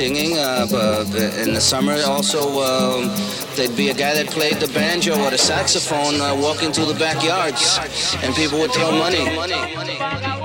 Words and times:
Singing 0.00 0.38
uh, 0.38 0.66
uh, 0.72 1.04
in 1.44 1.52
the 1.52 1.60
summer. 1.60 1.92
Also, 2.06 2.40
um, 2.62 3.14
there'd 3.54 3.76
be 3.76 3.90
a 3.90 3.94
guy 3.94 4.14
that 4.14 4.28
played 4.28 4.54
the 4.54 4.68
banjo 4.68 5.12
or 5.12 5.30
the 5.30 5.36
saxophone 5.36 6.22
uh, 6.22 6.34
walking 6.34 6.72
through 6.72 6.86
the 6.86 6.98
backyards, 6.98 7.78
and 8.22 8.34
people 8.34 8.58
would 8.60 8.72
throw 8.72 8.92
money. 8.92 10.39